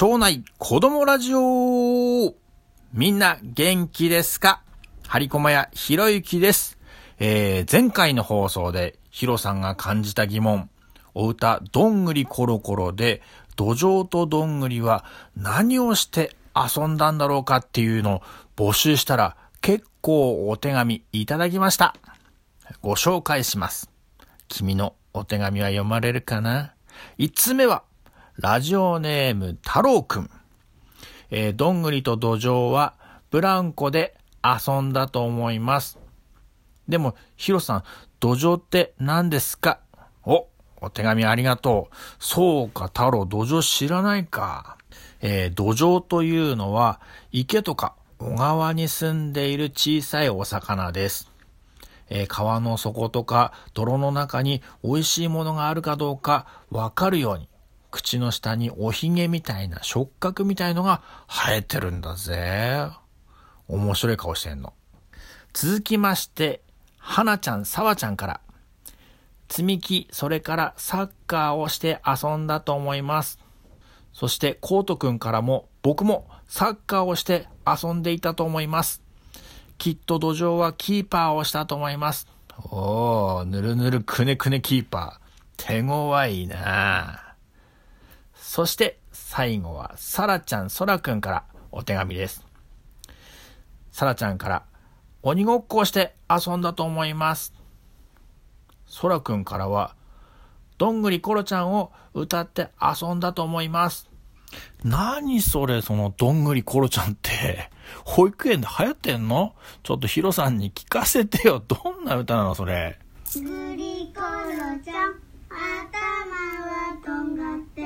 [0.00, 2.34] 庄内子供ラジオ
[2.94, 4.62] みんな元気ですか？
[5.06, 6.78] 張駒屋ひろゆきです。
[7.18, 10.70] えー、前回の放送でヒロさんが感じた疑問、
[11.12, 13.20] お歌どんぐりコロコロで、
[13.56, 15.04] 土壌とどんぐりは
[15.36, 18.22] 何をして遊んだんだろうかっていうのを
[18.56, 21.94] 募集したら結構お手紙いただきました。
[22.80, 23.90] ご紹介します。
[24.48, 26.72] 君のお手紙は読まれるかな
[27.18, 27.82] ?1 つ目は、
[28.36, 30.30] ラジオネーム太郎くん。
[31.30, 32.94] えー、どんぐりと土壌は
[33.30, 35.98] ブランコで遊んだと思います。
[36.88, 37.84] でも、ヒロさん、
[38.18, 39.80] 土壌って何ですか？
[40.24, 40.48] お、
[40.80, 41.94] お手紙ありがとう。
[42.18, 44.78] そうか、太郎、土壌知らないか。
[45.20, 47.00] えー、土壌というのは、
[47.30, 51.30] 池とか小川に住んでいる小さいお魚です。
[52.08, 57.48] えー、川の底とか泥の中に美味しいものがあるかどうかわかるように、
[57.90, 62.88] 口の下におひげみたいな触覚みたいのが生えてるんだぜ。
[63.68, 64.72] 面白い顔してんの。
[65.52, 66.62] 続きまして、
[66.98, 68.40] はなちゃん、さわちゃんから、
[69.48, 73.38] 積み木、それからサッカーをして遊んだと思います。
[74.12, 79.02] そして、コートくんからも、僕もサッカーをして遊んでいたと思います。
[79.78, 82.28] きっと土壌はキーパーをしたと思います。
[82.70, 85.30] おー、ぬるぬるくねくねキーパー。
[85.56, 87.29] 手強いなぁ
[88.52, 92.44] そして、最後は、さらちゃん、そらくんからお手紙です。
[93.92, 94.64] さらちゃんから、
[95.22, 97.54] 鬼ごっこをして遊んだと思います。
[98.86, 99.94] そらくんからは、
[100.78, 104.10] どんぐりころちゃんを歌って遊んだと思います。
[104.82, 107.70] 何それ、そのどんぐりころちゃんって。
[108.04, 109.54] 保育園で流行ってんの？
[109.84, 111.62] ちょっとヒロさんに聞かせてよ。
[111.68, 112.98] どんな歌なのそれ？
[113.32, 115.14] ぐりころちゃん、
[115.52, 116.08] 頭
[116.66, 117.82] はとんがって、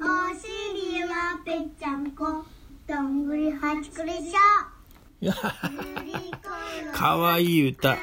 [0.00, 0.02] お
[0.36, 2.44] 尻はぺっちゃんこ、
[2.86, 3.28] どん
[3.90, 5.32] ぐりはちくりしょ。
[6.92, 7.96] かわいい歌。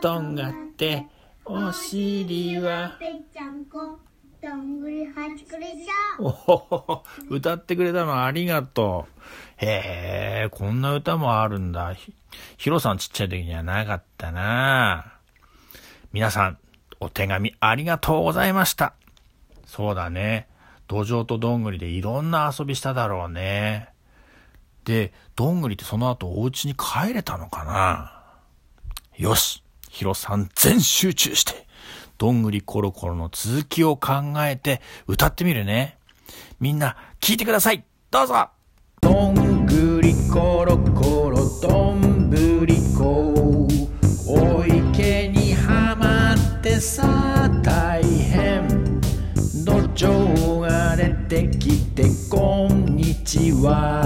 [0.00, 1.06] とんがって、
[1.44, 3.98] お尻はぺっちゃんこ、
[4.42, 6.26] どんぐりはちくりしょ。
[6.48, 9.06] お歌ってくれたのありがと
[9.60, 9.64] う。
[9.64, 11.94] へえ、こんな歌もあるんだ。
[11.94, 12.14] ひ、
[12.56, 15.14] ヒロさんちっちゃい時にはなかったな
[16.12, 16.58] 皆さん、
[17.00, 18.94] お手紙ありがとうございました。
[19.66, 20.48] そうだね。
[20.86, 23.93] 土壌とどんぐりでいろんな遊びしただろうね。
[24.84, 28.12] で、どんぐりってその後お家に帰れたのかな？
[29.16, 31.66] よし、ヒロさん全集中して、
[32.18, 35.96] どんぐりコロコロの続きを考えて歌ってみるね。
[36.60, 37.84] みんな聞いてください。
[38.10, 38.48] どうぞ。
[39.00, 43.68] どんぐりコロコロどんぶりこ
[44.26, 49.00] お池にはまってさ大変。
[49.64, 54.03] 土壌が出てきてこんにちは。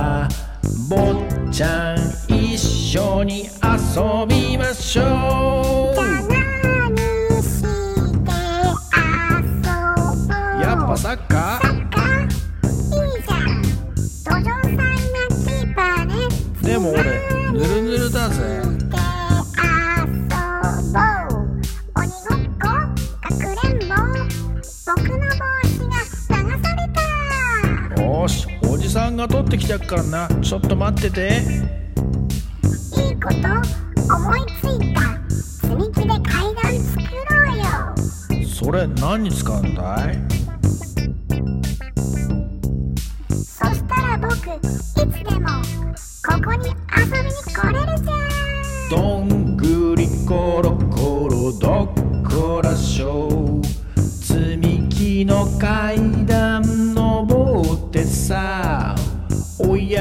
[1.59, 1.99] ちゃん
[2.33, 5.99] 一緒に遊びましょう。
[10.89, 11.28] ぱサッカーサ
[29.19, 30.29] が取ってきてやっからな。
[30.41, 31.43] ちょっと待ってて。
[32.97, 34.15] いいこと？
[34.15, 35.01] 思いついた。
[35.29, 38.47] 積み木で階段作ろうよ。
[38.47, 40.38] それ何に使うんだい？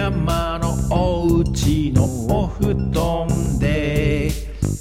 [0.07, 3.27] 山のおうちのお布団
[3.59, 4.31] で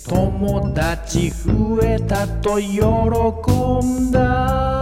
[0.09, 2.78] 友達増えたと喜
[3.84, 4.76] んだ。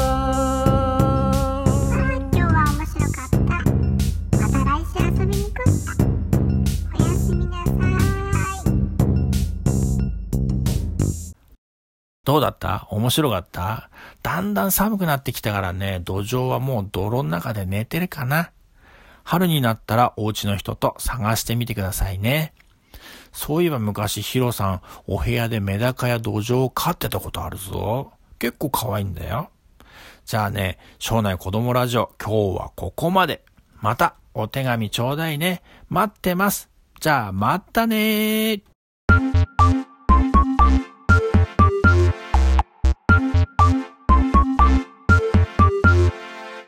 [12.23, 12.87] どうだった？
[12.91, 13.88] 面白かった？
[14.23, 18.50] だんだん寒くなってきたからね、土壌はもう泥の中で寝てるかな
[19.25, 22.53] 春になったらお家の人と探してみてくださいね。
[23.32, 28.12] そういえば昔ヒロさんお部屋でメダカや土壌を飼ってたことあるぞ。
[28.38, 29.50] 結構可愛いんだよ。
[30.25, 33.44] じゃあね、庄内子供ラジオ今日はここまで。
[33.81, 35.62] またお手紙ちょうだいね。
[35.88, 36.70] 待ってます。
[37.00, 38.74] じゃあまたねー。